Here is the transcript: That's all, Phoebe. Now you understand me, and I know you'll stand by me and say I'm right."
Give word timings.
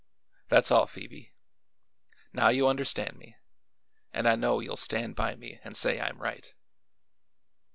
That's 0.49 0.71
all, 0.71 0.87
Phoebe. 0.87 1.31
Now 2.33 2.49
you 2.49 2.67
understand 2.67 3.17
me, 3.17 3.35
and 4.11 4.27
I 4.27 4.35
know 4.35 4.59
you'll 4.59 4.75
stand 4.75 5.15
by 5.15 5.35
me 5.35 5.59
and 5.63 5.77
say 5.77 6.01
I'm 6.01 6.19
right." 6.19 6.55